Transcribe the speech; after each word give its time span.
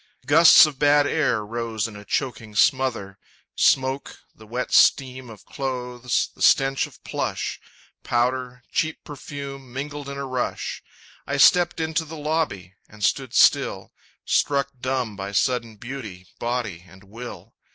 Gusts 0.25 0.65
of 0.65 0.79
bad 0.79 1.05
air 1.05 1.45
rose 1.45 1.87
in 1.87 1.95
a 1.95 2.03
choking 2.03 2.55
smother; 2.55 3.19
Smoke, 3.55 4.17
the 4.33 4.47
wet 4.47 4.73
steam 4.73 5.29
of 5.29 5.45
clothes, 5.45 6.31
the 6.33 6.41
stench 6.41 6.87
of 6.87 7.03
plush, 7.03 7.61
Powder, 8.01 8.63
cheap 8.71 9.03
perfume, 9.03 9.71
mingled 9.71 10.09
in 10.09 10.17
a 10.17 10.25
rush. 10.25 10.81
I 11.27 11.37
stepped 11.37 11.79
into 11.79 12.03
the 12.03 12.17
lobby 12.17 12.73
and 12.89 13.03
stood 13.03 13.35
still 13.35 13.93
Struck 14.25 14.69
dumb 14.81 15.15
by 15.15 15.33
sudden 15.33 15.75
beauty, 15.75 16.25
body 16.39 16.83
and 16.89 17.03
will. 17.03 17.53